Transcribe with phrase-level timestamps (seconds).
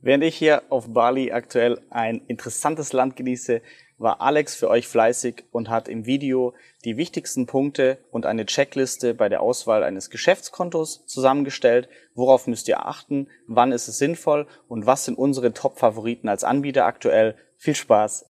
[0.00, 3.62] Während ich hier auf Bali aktuell ein interessantes Land genieße,
[3.98, 9.12] war Alex für euch fleißig und hat im Video die wichtigsten Punkte und eine Checkliste
[9.12, 11.88] bei der Auswahl eines Geschäftskontos zusammengestellt.
[12.14, 13.26] Worauf müsst ihr achten?
[13.48, 14.46] Wann ist es sinnvoll?
[14.68, 17.34] Und was sind unsere Top-Favoriten als Anbieter aktuell?
[17.56, 18.30] Viel Spaß!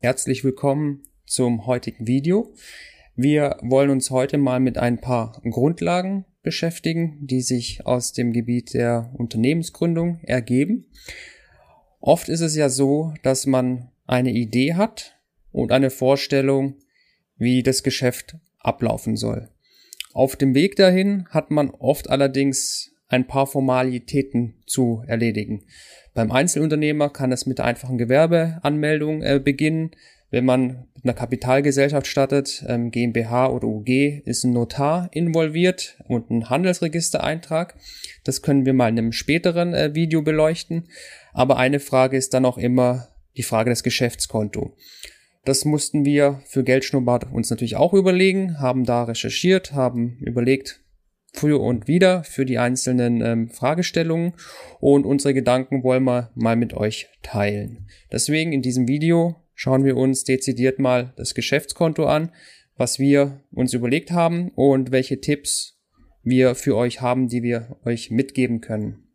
[0.00, 2.52] Herzlich willkommen zum heutigen Video.
[3.14, 8.74] Wir wollen uns heute mal mit ein paar Grundlagen beschäftigen, die sich aus dem Gebiet
[8.74, 10.86] der Unternehmensgründung ergeben.
[12.00, 15.18] Oft ist es ja so, dass man eine Idee hat
[15.52, 16.76] und eine Vorstellung,
[17.36, 19.50] wie das Geschäft ablaufen soll.
[20.14, 25.64] Auf dem Weg dahin hat man oft allerdings ein paar Formalitäten zu erledigen.
[26.14, 29.90] Beim Einzelunternehmer kann es mit der einfachen Gewerbeanmeldung äh, beginnen.
[30.32, 36.30] Wenn man mit einer Kapitalgesellschaft startet, ähm, GmbH oder UG, ist ein Notar involviert und
[36.30, 37.76] ein Handelsregistereintrag.
[38.24, 40.88] Das können wir mal in einem späteren äh, Video beleuchten.
[41.34, 44.74] Aber eine Frage ist dann auch immer die Frage des Geschäftskonto.
[45.44, 50.80] Das mussten wir für Geldschnurrbart uns natürlich auch überlegen, haben da recherchiert, haben überlegt,
[51.34, 54.34] für und wieder für die einzelnen ähm, Fragestellungen
[54.80, 57.88] und unsere Gedanken wollen wir mal mit euch teilen.
[58.12, 62.32] Deswegen in diesem Video schauen wir uns dezidiert mal das Geschäftskonto an,
[62.76, 65.78] was wir uns überlegt haben und welche Tipps
[66.24, 69.06] wir für euch haben, die wir euch mitgeben können.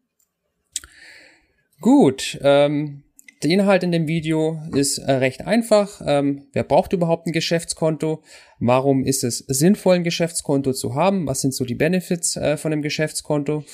[1.82, 3.04] Gut, ähm,
[3.44, 6.02] der Inhalt in dem Video ist äh, recht einfach.
[6.06, 8.24] Ähm, wer braucht überhaupt ein Geschäftskonto?
[8.62, 11.28] Warum ist es sinnvoll, ein Geschäftskonto zu haben?
[11.28, 13.66] Was sind so die Benefits äh, von dem Geschäftskonto?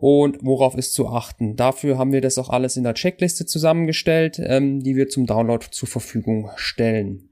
[0.00, 1.56] Und worauf ist zu achten.
[1.56, 5.66] Dafür haben wir das auch alles in der Checkliste zusammengestellt, ähm, die wir zum Download
[5.70, 7.30] zur Verfügung stellen.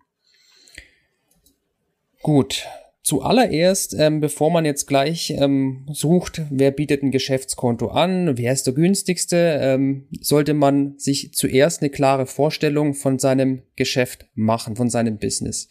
[2.22, 2.66] Gut,
[3.06, 8.66] Zuallererst, ähm, bevor man jetzt gleich ähm, sucht, wer bietet ein Geschäftskonto an, wer ist
[8.66, 14.90] der günstigste, ähm, sollte man sich zuerst eine klare Vorstellung von seinem Geschäft machen, von
[14.90, 15.68] seinem Business.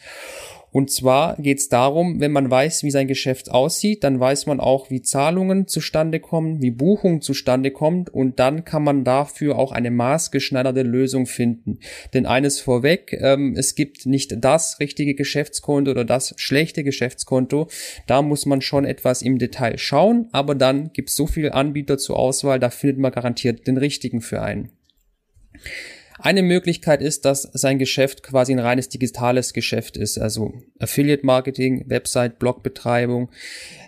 [0.75, 4.59] Und zwar geht es darum, wenn man weiß, wie sein Geschäft aussieht, dann weiß man
[4.59, 9.72] auch, wie Zahlungen zustande kommen, wie Buchung zustande kommt und dann kann man dafür auch
[9.72, 11.80] eine maßgeschneiderte Lösung finden.
[12.14, 17.69] Denn eines vorweg, ähm, es gibt nicht das richtige Geschäftskonto oder das schlechte Geschäftskonto.
[18.06, 21.97] Da muss man schon etwas im Detail schauen, aber dann gibt es so viele Anbieter
[21.97, 24.72] zur Auswahl, da findet man garantiert den richtigen für einen.
[26.18, 31.90] Eine Möglichkeit ist, dass sein Geschäft quasi ein reines digitales Geschäft ist, also Affiliate Marketing,
[31.90, 33.30] Website, Blogbetreibung,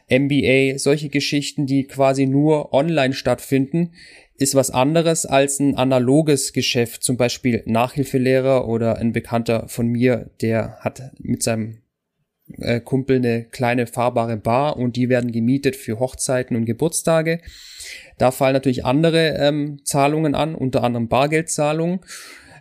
[0.10, 3.94] MBA, solche Geschichten, die quasi nur online stattfinden,
[4.38, 10.30] ist was anderes als ein analoges Geschäft, zum Beispiel Nachhilfelehrer oder ein Bekannter von mir,
[10.42, 11.82] der hat mit seinem
[12.60, 17.40] äh, Kumpel eine kleine fahrbare Bar und die werden gemietet für Hochzeiten und Geburtstage.
[18.18, 22.00] Da fallen natürlich andere ähm, Zahlungen an, unter anderem Bargeldzahlungen,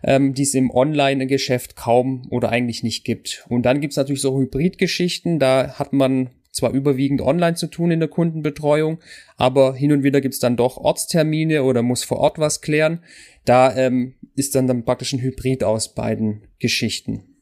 [0.02, 3.44] ähm, die es im Online-Geschäft kaum oder eigentlich nicht gibt.
[3.48, 8.00] Und dann gibt's natürlich so Hybridgeschichten, da hat man zwar überwiegend online zu tun in
[8.00, 8.98] der Kundenbetreuung,
[9.36, 13.00] aber hin und wieder gibt's dann doch Ortstermine oder muss vor Ort was klären.
[13.44, 17.35] Da ähm, ist dann, dann praktisch ein Hybrid aus beiden Geschichten.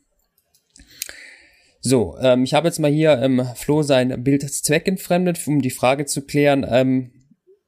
[1.87, 6.06] So, ähm, ich habe jetzt mal hier ähm, Flo sein Bild zweckentfremdet, um die Frage
[6.06, 7.11] zu klären, ähm,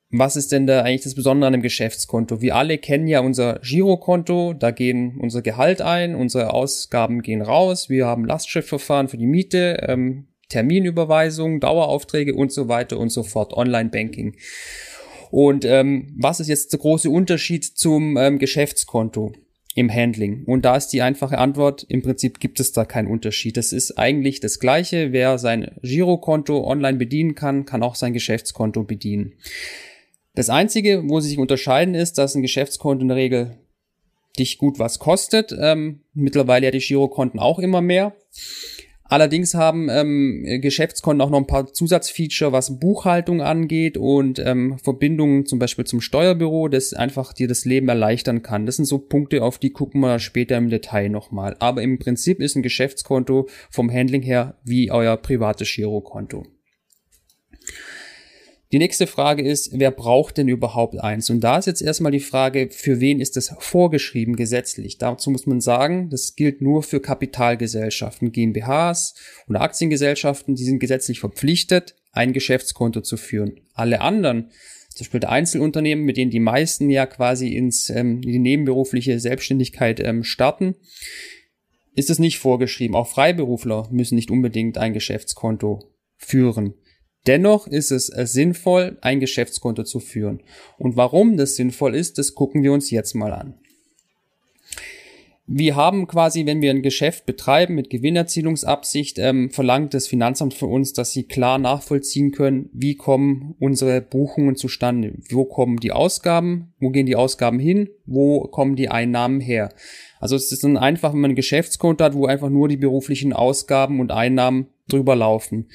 [0.08, 2.40] was ist denn da eigentlich das Besondere an einem Geschäftskonto?
[2.40, 7.90] Wir alle kennen ja unser Girokonto, da gehen unser Gehalt ein, unsere Ausgaben gehen raus,
[7.90, 13.52] wir haben Lastschriftverfahren für die Miete, ähm, Terminüberweisungen, Daueraufträge und so weiter und so fort,
[13.52, 14.36] Online-Banking.
[15.30, 19.34] Und ähm, was ist jetzt der große Unterschied zum ähm, Geschäftskonto?
[19.76, 20.42] Im Handling.
[20.46, 23.58] Und da ist die einfache Antwort, im Prinzip gibt es da keinen Unterschied.
[23.58, 25.12] Das ist eigentlich das Gleiche.
[25.12, 29.34] Wer sein Girokonto online bedienen kann, kann auch sein Geschäftskonto bedienen.
[30.34, 33.58] Das Einzige, wo sie sich unterscheiden, ist, dass ein Geschäftskonto in der Regel
[34.38, 35.54] dich gut was kostet.
[35.58, 38.16] Ähm, mittlerweile ja die Girokonten auch immer mehr.
[39.08, 45.46] Allerdings haben ähm, Geschäftskonten auch noch ein paar Zusatzfeature, was Buchhaltung angeht und ähm, Verbindungen
[45.46, 48.66] zum Beispiel zum Steuerbüro, das einfach dir das Leben erleichtern kann.
[48.66, 51.56] Das sind so Punkte, auf die gucken wir später im Detail nochmal.
[51.60, 56.44] Aber im Prinzip ist ein Geschäftskonto vom Handling her wie euer privates Girokonto.
[58.76, 61.30] Die nächste Frage ist, wer braucht denn überhaupt eins?
[61.30, 64.98] Und da ist jetzt erstmal die Frage, für wen ist das vorgeschrieben gesetzlich?
[64.98, 69.14] Dazu muss man sagen, das gilt nur für Kapitalgesellschaften, GmbHs
[69.48, 73.62] oder Aktiengesellschaften, die sind gesetzlich verpflichtet, ein Geschäftskonto zu führen.
[73.72, 74.50] Alle anderen,
[74.90, 80.00] zum Beispiel Einzelunternehmen, mit denen die meisten ja quasi ins, ähm, in die nebenberufliche Selbstständigkeit
[80.00, 80.74] ähm, starten,
[81.94, 82.94] ist es nicht vorgeschrieben.
[82.94, 85.80] Auch Freiberufler müssen nicht unbedingt ein Geschäftskonto
[86.18, 86.74] führen.
[87.26, 90.40] Dennoch ist es äh, sinnvoll, ein Geschäftskonto zu führen.
[90.78, 93.54] Und warum das sinnvoll ist, das gucken wir uns jetzt mal an.
[95.48, 100.70] Wir haben quasi, wenn wir ein Geschäft betreiben mit Gewinnerzielungsabsicht, ähm, verlangt das Finanzamt von
[100.70, 106.74] uns, dass sie klar nachvollziehen können, wie kommen unsere Buchungen zustande, wo kommen die Ausgaben,
[106.80, 109.72] wo gehen die Ausgaben hin, wo kommen die Einnahmen her.
[110.18, 113.32] Also es ist dann einfach, wenn man ein Geschäftskonto hat, wo einfach nur die beruflichen
[113.32, 115.68] Ausgaben und Einnahmen drüber laufen.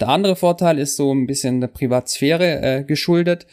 [0.00, 3.46] Der andere Vorteil ist so ein bisschen der Privatsphäre äh, geschuldet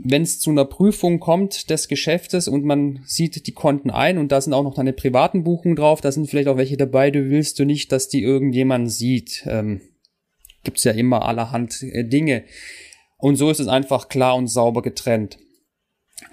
[0.00, 4.30] wenn es zu einer Prüfung kommt des Geschäftes und man sieht die Konten ein und
[4.30, 7.30] da sind auch noch deine privaten Buchungen drauf, da sind vielleicht auch welche dabei, du
[7.30, 9.44] willst du nicht, dass die irgendjemand sieht.
[9.46, 9.80] Ähm,
[10.62, 12.44] gibt's ja immer allerhand äh, Dinge.
[13.16, 15.38] Und so ist es einfach klar und sauber getrennt.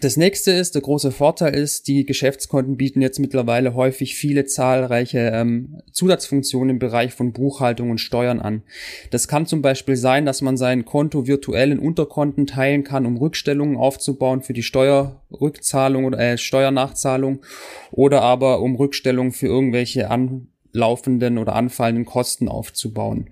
[0.01, 5.31] Das nächste ist, der große Vorteil ist, die Geschäftskonten bieten jetzt mittlerweile häufig viele zahlreiche
[5.33, 8.63] ähm, Zusatzfunktionen im Bereich von Buchhaltung und Steuern an.
[9.11, 13.17] Das kann zum Beispiel sein, dass man sein Konto virtuell in Unterkonten teilen kann, um
[13.17, 17.41] Rückstellungen aufzubauen für die Steuerrückzahlung oder äh, Steuernachzahlung
[17.91, 23.29] oder aber um Rückstellungen für irgendwelche anlaufenden oder anfallenden Kosten aufzubauen.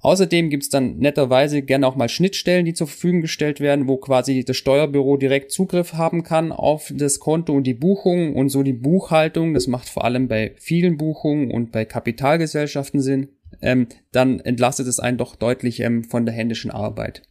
[0.00, 4.44] Außerdem gibt's dann netterweise gerne auch mal Schnittstellen, die zur Verfügung gestellt werden, wo quasi
[4.44, 8.72] das Steuerbüro direkt Zugriff haben kann auf das Konto und die Buchung und so die
[8.72, 9.54] Buchhaltung.
[9.54, 13.30] Das macht vor allem bei vielen Buchungen und bei Kapitalgesellschaften Sinn.
[13.60, 17.22] Ähm, dann entlastet es einen doch deutlich ähm, von der händischen Arbeit.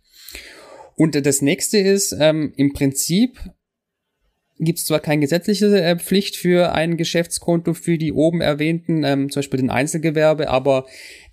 [0.96, 3.40] Und das nächste ist, ähm, im Prinzip
[4.59, 9.30] gibt es zwar keine gesetzliche äh, Pflicht für ein Geschäftskonto für die oben erwähnten, ähm,
[9.30, 10.86] zum Beispiel den Einzelgewerbe, aber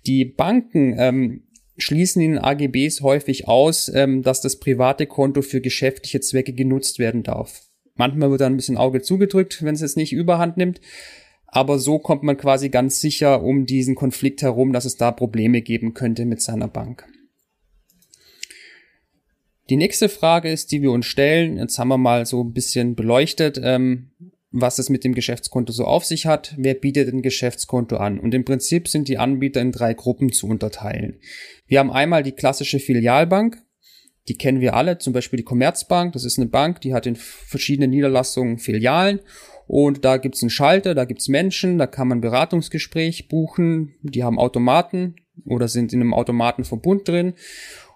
[0.05, 1.43] die Banken ähm,
[1.77, 7.23] schließen in AGBs häufig aus, ähm, dass das private Konto für geschäftliche Zwecke genutzt werden
[7.23, 7.61] darf.
[7.95, 10.81] Manchmal wird da ein bisschen Auge zugedrückt, wenn es jetzt nicht überhand nimmt.
[11.47, 15.61] Aber so kommt man quasi ganz sicher um diesen Konflikt herum, dass es da Probleme
[15.61, 17.07] geben könnte mit seiner Bank.
[19.69, 22.95] Die nächste Frage ist, die wir uns stellen, jetzt haben wir mal so ein bisschen
[22.95, 24.11] beleuchtet, ähm,
[24.51, 26.53] was es mit dem Geschäftskonto so auf sich hat.
[26.57, 28.19] Wer bietet ein Geschäftskonto an?
[28.19, 31.19] Und im Prinzip sind die Anbieter in drei Gruppen zu unterteilen.
[31.67, 33.57] Wir haben einmal die klassische Filialbank.
[34.27, 36.13] Die kennen wir alle, zum Beispiel die Commerzbank.
[36.13, 39.19] Das ist eine Bank, die hat in verschiedenen Niederlassungen Filialen.
[39.67, 43.95] Und da gibt's einen Schalter, da gibt's Menschen, da kann man Beratungsgespräch buchen.
[44.03, 45.15] Die haben Automaten
[45.45, 47.33] oder sind in einem Automatenverbund drin.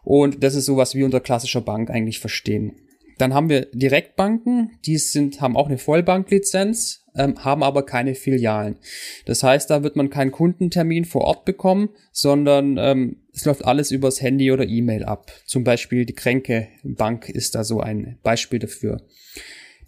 [0.04, 2.76] Und das ist so, was wir unter klassischer Bank eigentlich verstehen.
[3.20, 8.78] Dann haben wir Direktbanken, die sind, haben auch eine Vollbanklizenz, ähm, haben aber keine Filialen.
[9.26, 13.92] Das heißt, da wird man keinen Kundentermin vor Ort bekommen, sondern ähm, es läuft alles
[13.92, 15.34] übers Handy oder E-Mail ab.
[15.46, 19.06] Zum Beispiel die Kränke Bank ist da so ein Beispiel dafür.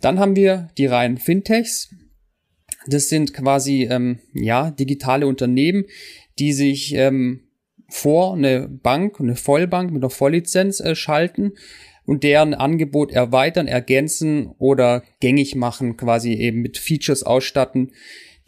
[0.02, 1.96] Dann haben wir die reinen Fintechs.
[2.88, 5.86] Das sind quasi ähm, ja digitale Unternehmen,
[6.38, 7.44] die sich ähm,
[7.92, 11.54] vor eine Bank, eine Vollbank mit einer Volllizenz äh, schalten
[12.06, 17.92] und deren Angebot erweitern, ergänzen oder gängig machen, quasi eben mit Features ausstatten,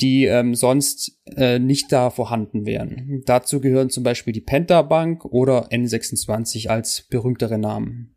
[0.01, 3.21] die ähm, sonst äh, nicht da vorhanden wären.
[3.25, 8.15] Dazu gehören zum Beispiel die Penta Bank oder N26 als berühmtere Namen.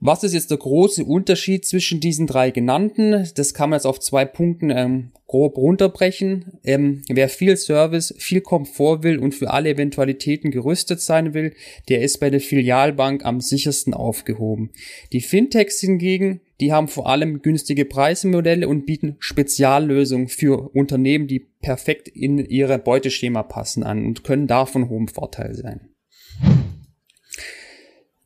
[0.00, 3.28] Was ist jetzt der große Unterschied zwischen diesen drei genannten?
[3.34, 6.52] Das kann man jetzt auf zwei Punkten ähm, grob runterbrechen.
[6.62, 11.52] Ähm, wer viel Service, viel Komfort will und für alle Eventualitäten gerüstet sein will,
[11.88, 14.70] der ist bei der Filialbank am sichersten aufgehoben.
[15.12, 21.40] Die Fintechs hingegen, die haben vor allem günstige Preismodelle und bieten Speziallösungen für Unternehmen, die
[21.40, 25.88] perfekt in ihre Beuteschema passen an und können davon hohem Vorteil sein.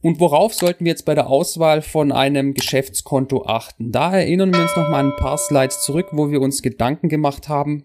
[0.02, 3.92] Und worauf sollten wir jetzt bei der Auswahl von einem Geschäftskonto achten?
[3.92, 7.48] Da erinnern wir uns noch mal ein paar Slides zurück, wo wir uns Gedanken gemacht
[7.48, 7.84] haben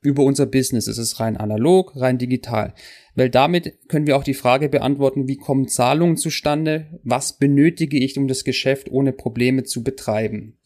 [0.00, 0.88] über unser Business.
[0.88, 2.72] Ist es rein analog, rein digital?
[3.14, 7.00] Weil damit können wir auch die Frage beantworten, wie kommen Zahlungen zustande?
[7.04, 10.56] Was benötige ich, um das Geschäft ohne Probleme zu betreiben?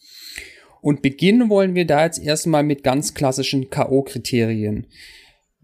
[0.80, 4.84] Und beginnen wollen wir da jetzt erstmal mit ganz klassischen K.O.-Kriterien.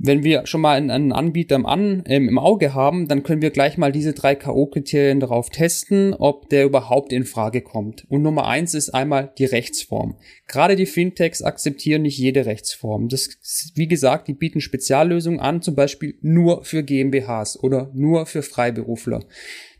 [0.00, 3.50] Wenn wir schon mal einen Anbieter im, An, äh, im Auge haben, dann können wir
[3.50, 8.06] gleich mal diese drei K.O.-Kriterien darauf testen, ob der überhaupt in Frage kommt.
[8.08, 10.16] Und Nummer eins ist einmal die Rechtsform.
[10.46, 13.08] Gerade die Fintechs akzeptieren nicht jede Rechtsform.
[13.08, 13.28] Das,
[13.74, 19.24] wie gesagt, die bieten Speziallösungen an, zum Beispiel nur für GmbHs oder nur für Freiberufler.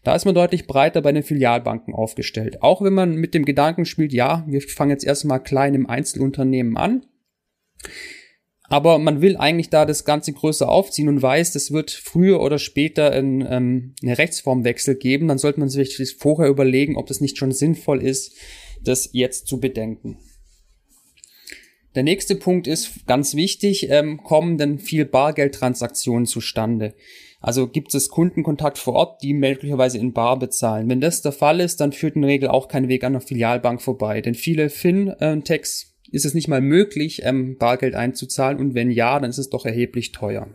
[0.02, 2.60] Da ist man deutlich breiter bei den Filialbanken aufgestellt.
[2.62, 6.76] Auch wenn man mit dem Gedanken spielt, ja, wir fangen jetzt erstmal klein im Einzelunternehmen
[6.76, 7.02] an
[8.68, 12.58] aber man will eigentlich da das Ganze größer aufziehen und weiß, es wird früher oder
[12.58, 15.28] später ein, ähm, eine Rechtsformwechsel geben.
[15.28, 18.36] Dann sollte man sich vorher überlegen, ob das nicht schon sinnvoll ist,
[18.82, 20.18] das jetzt zu bedenken.
[21.94, 26.94] Der nächste Punkt ist ganz wichtig, ähm, kommen denn viel Bargeldtransaktionen zustande?
[27.40, 30.88] Also gibt es Kundenkontakt vor Ort, die möglicherweise in Bar bezahlen.
[30.90, 33.22] Wenn das der Fall ist, dann führt in der Regel auch kein Weg an der
[33.22, 34.20] Filialbank vorbei.
[34.20, 39.30] Denn viele Fintechs ist es nicht mal möglich, ähm, Bargeld einzuzahlen und wenn ja, dann
[39.30, 40.48] ist es doch erheblich teuer.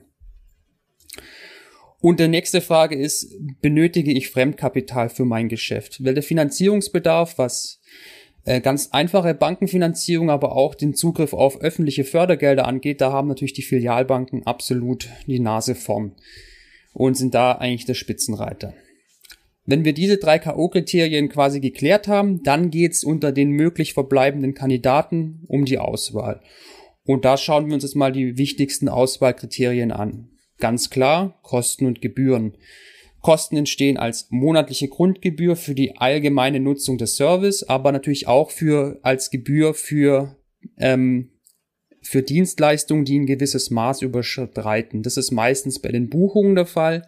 [2.00, 6.03] Und die nächste Frage ist, benötige ich Fremdkapital für mein Geschäft?
[6.03, 7.79] Weil der Finanzierungsbedarf, was
[8.43, 13.53] äh, ganz einfache Bankenfinanzierung, aber auch den Zugriff auf öffentliche Fördergelder angeht, da haben natürlich
[13.53, 16.13] die Filialbanken absolut die Nase vorn
[16.91, 18.74] und sind da eigentlich der Spitzenreiter.
[19.65, 25.43] Wenn wir diese drei K.O.-Kriterien quasi geklärt haben, dann geht's unter den möglich verbleibenden Kandidaten
[25.48, 26.41] um die Auswahl.
[27.05, 30.29] Und da schauen wir uns jetzt mal die wichtigsten Auswahlkriterien an.
[30.60, 32.58] Ganz klar, Kosten und Gebühren.
[33.22, 39.00] Kosten entstehen als monatliche Grundgebühr für die allgemeine Nutzung des Service, aber natürlich auch für
[39.01, 40.36] als Gebühr für
[40.77, 41.29] ähm,
[42.03, 45.03] für Dienstleistungen, die ein gewisses Maß überschreiten.
[45.03, 47.07] Das ist meistens bei den Buchungen der Fall.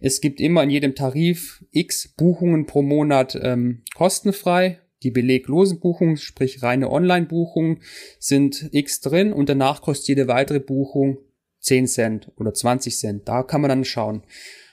[0.00, 4.80] Es gibt immer in jedem Tarif x Buchungen pro Monat ähm, kostenfrei.
[5.02, 7.80] Die beleglosen Buchungen, sprich reine Online-Buchungen,
[8.18, 11.18] sind x drin und danach kostet jede weitere Buchung
[11.60, 13.28] 10 Cent oder 20 Cent.
[13.28, 14.22] Da kann man dann schauen.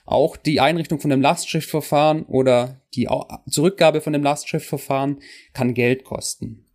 [0.04, 3.08] Auch die Einrichtung von dem Lastschriftverfahren oder die
[3.48, 5.20] Zurückgabe von dem Lastschriftverfahren
[5.52, 6.66] kann Geld kosten.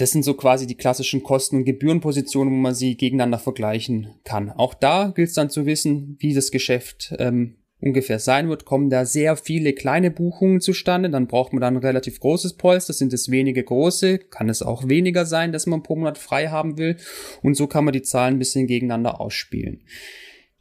[0.00, 4.50] Das sind so quasi die klassischen Kosten- und Gebührenpositionen, wo man sie gegeneinander vergleichen kann.
[4.50, 8.64] Auch da gilt es dann zu wissen, wie das Geschäft ähm, ungefähr sein wird.
[8.64, 12.94] Kommen da sehr viele kleine Buchungen zustande, dann braucht man dann ein relativ großes Polster.
[12.94, 16.78] Sind es wenige große, kann es auch weniger sein, dass man pro Monat frei haben
[16.78, 16.96] will.
[17.42, 19.82] Und so kann man die Zahlen ein bisschen gegeneinander ausspielen.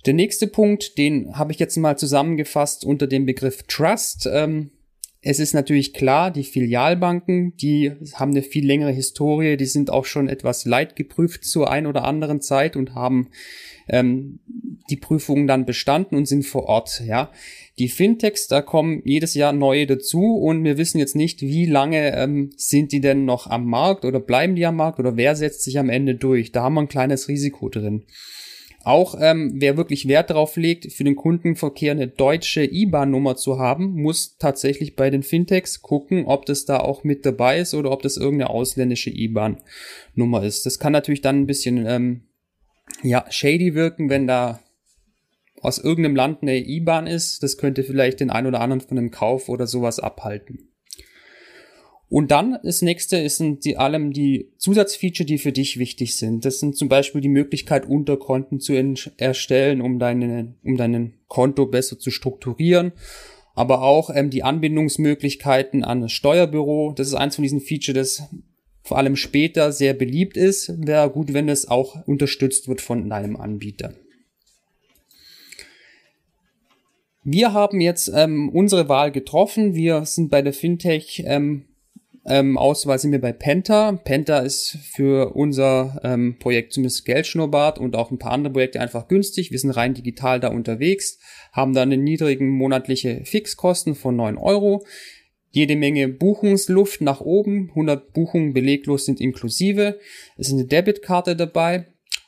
[0.06, 4.28] Der nächste Punkt, den habe ich jetzt mal zusammengefasst unter dem Begriff Trust.
[4.30, 4.72] Ähm,
[5.22, 10.06] es ist natürlich klar, die Filialbanken, die haben eine viel längere Historie, die sind auch
[10.06, 13.30] schon etwas leidgeprüft zur ein oder anderen Zeit und haben
[13.90, 14.40] ähm,
[14.90, 17.04] die Prüfungen dann bestanden und sind vor Ort.
[17.06, 17.32] Ja,
[17.80, 22.16] die Fintechs, da kommen jedes Jahr neue dazu und wir wissen jetzt nicht, wie lange
[22.16, 25.64] ähm, sind die denn noch am Markt oder bleiben die am Markt oder wer setzt
[25.64, 26.54] sich am Ende durch.
[26.54, 28.06] Da haben wir ein kleines Risiko drin.
[28.84, 34.02] Auch ähm, wer wirklich Wert darauf legt, für den Kundenverkehr eine deutsche IBAN-Nummer zu haben,
[34.02, 38.02] muss tatsächlich bei den Fintechs gucken, ob das da auch mit dabei ist oder ob
[38.02, 40.66] das irgendeine ausländische IBAN-Nummer ist.
[40.66, 42.24] Das kann natürlich dann ein bisschen ähm,
[43.04, 44.60] ja, shady wirken, wenn da
[45.62, 47.44] aus irgendeinem Land eine IBAN ist.
[47.44, 50.70] Das könnte vielleicht den einen oder anderen von einem Kauf oder sowas abhalten.
[52.10, 56.44] Und dann das nächste ist sind die allem die Zusatzfeature, die für dich wichtig sind.
[56.44, 58.74] Das sind zum Beispiel die Möglichkeit, Unterkonten zu
[59.18, 62.94] erstellen, um deine, um deinen Konto besser zu strukturieren.
[63.54, 66.94] Aber auch ähm, die Anbindungsmöglichkeiten an das Steuerbüro.
[66.96, 68.30] Das ist eins von diesen Features, das
[68.82, 70.74] vor allem später sehr beliebt ist.
[70.84, 73.94] Wäre gut, wenn es auch unterstützt wird von deinem Anbieter.
[77.24, 79.76] Wir haben jetzt ähm, unsere Wahl getroffen.
[79.76, 81.66] Wir sind bei der Fintech ähm,
[82.30, 83.92] ähm, Auswahl sind wir bei Penta.
[83.92, 89.08] Penta ist für unser ähm, Projekt zumindest Geldschnurrbart und auch ein paar andere Projekte einfach
[89.08, 89.52] günstig.
[89.52, 91.18] Wir sind rein digital da unterwegs,
[91.52, 94.86] haben da eine niedrigen monatliche Fixkosten von 9 Euro.
[95.52, 97.70] Jede Menge Buchungsluft nach oben.
[97.70, 100.00] 100 Buchungen beleglos sind inklusive.
[100.38, 101.88] Es ist eine Debitkarte dabei.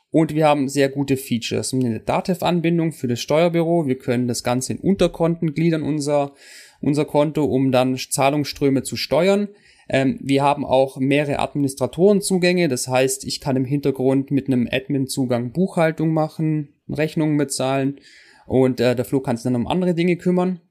[0.09, 1.73] Und wir haben sehr gute Features.
[1.73, 3.87] Eine Datev-Anbindung für das Steuerbüro.
[3.87, 6.33] Wir können das Ganze in Unterkonten gliedern, unser,
[6.81, 9.47] unser Konto, um dann Zahlungsströme zu steuern.
[9.93, 15.51] Ähm, wir haben auch mehrere Administratorenzugänge, das heißt, ich kann im Hintergrund mit einem Admin-Zugang
[15.51, 17.99] Buchhaltung machen, Rechnungen bezahlen
[18.47, 20.61] und äh, der Flo kann sich dann um andere Dinge kümmern.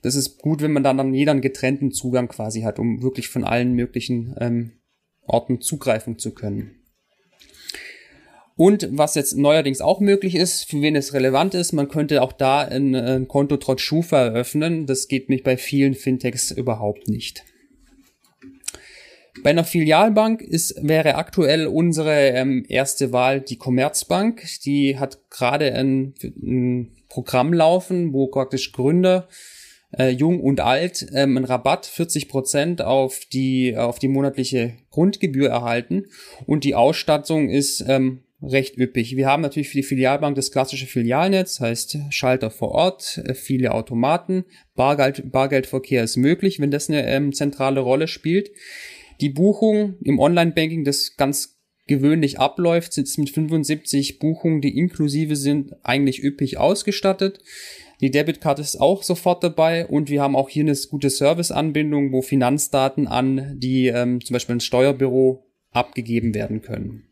[0.00, 3.28] Das ist gut, wenn man dann an jeder einen getrennten Zugang quasi hat, um wirklich
[3.28, 4.72] von allen möglichen ähm,
[5.26, 6.76] Orten zugreifen zu können.
[8.56, 12.32] Und was jetzt neuerdings auch möglich ist, für wen es relevant ist, man könnte auch
[12.32, 14.86] da ein, ein Konto trotz Schufa eröffnen.
[14.86, 17.44] Das geht mich bei vielen Fintechs überhaupt nicht.
[19.42, 24.42] Bei einer Filialbank ist, wäre aktuell unsere ähm, erste Wahl die Commerzbank.
[24.64, 29.26] Die hat gerade ein, ein, Programm laufen, wo praktisch Gründer,
[29.98, 35.48] äh, jung und alt, ähm, einen Rabatt 40 Prozent auf die, auf die monatliche Grundgebühr
[35.48, 36.04] erhalten.
[36.46, 39.16] Und die Ausstattung ist ähm, recht üppig.
[39.16, 43.72] Wir haben natürlich für die Filialbank das klassische Filialnetz, heißt Schalter vor Ort, äh, viele
[43.72, 44.44] Automaten,
[44.74, 48.50] Bargeld, Bargeldverkehr ist möglich, wenn das eine ähm, zentrale Rolle spielt.
[49.20, 55.74] Die Buchung im Online-Banking, das ganz gewöhnlich abläuft, sind mit 75 Buchungen, die inklusive sind,
[55.82, 57.40] eigentlich üppig ausgestattet.
[58.00, 62.22] Die Debitkarte ist auch sofort dabei und wir haben auch hier eine gute Serviceanbindung, wo
[62.22, 67.04] Finanzdaten an die ähm, zum Beispiel ein Steuerbüro abgegeben werden können.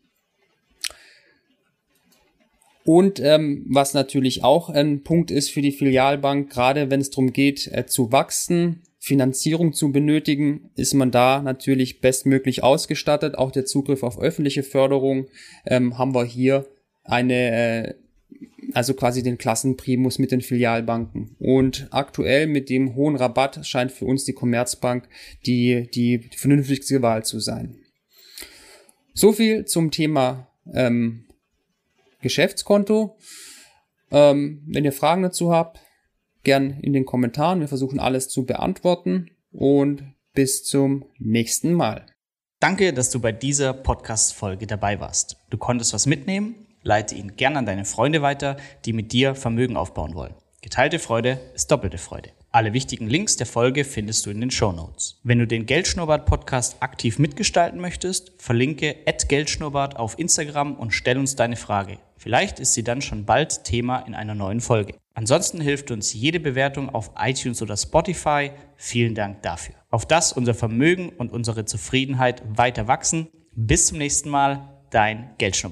[2.85, 7.33] Und ähm, was natürlich auch ein Punkt ist für die Filialbank, gerade wenn es darum
[7.33, 13.37] geht, äh, zu wachsen, Finanzierung zu benötigen, ist man da natürlich bestmöglich ausgestattet.
[13.37, 15.27] Auch der Zugriff auf öffentliche Förderung
[15.65, 16.67] ähm, haben wir hier
[17.05, 17.93] eine, äh,
[18.73, 21.37] also quasi den Klassenprimus mit den Filialbanken.
[21.39, 25.07] Und aktuell mit dem hohen Rabatt scheint für uns die Commerzbank
[25.45, 27.77] die, die vernünftigste Wahl zu sein.
[29.13, 31.25] So viel zum Thema ähm,
[32.21, 33.17] Geschäftskonto.
[34.11, 35.79] Ähm, wenn ihr Fragen dazu habt,
[36.43, 37.59] gern in den Kommentaren.
[37.59, 40.03] Wir versuchen alles zu beantworten und
[40.33, 42.05] bis zum nächsten Mal.
[42.59, 45.37] Danke, dass du bei dieser Podcast-Folge dabei warst.
[45.49, 46.67] Du konntest was mitnehmen?
[46.81, 50.35] Leite ihn gern an deine Freunde weiter, die mit dir Vermögen aufbauen wollen.
[50.61, 52.31] Geteilte Freude ist doppelte Freude.
[52.51, 55.19] Alle wichtigen Links der Folge findest du in den Show Notes.
[55.23, 58.95] Wenn du den Geldschnurrbart Podcast aktiv mitgestalten möchtest, verlinke
[59.27, 61.99] @geldschnurrbart auf Instagram und stell uns deine Frage.
[62.17, 64.95] Vielleicht ist sie dann schon bald Thema in einer neuen Folge.
[65.19, 68.51] Ansonsten hilft uns jede Bewertung auf iTunes oder Spotify.
[68.77, 69.75] Vielen Dank dafür.
[69.89, 73.27] Auf das unser Vermögen und unsere Zufriedenheit weiter wachsen.
[73.51, 75.67] Bis zum nächsten Mal, dein Geldschnurrbart.